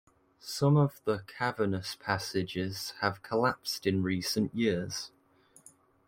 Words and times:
Some 0.39 0.77
of 0.77 0.99
the 1.05 1.19
cavernous 1.27 1.93
passages 1.95 2.95
have 3.01 3.21
collapsed 3.21 3.85
in 3.85 4.01
recent 4.01 4.51
years. 4.55 5.11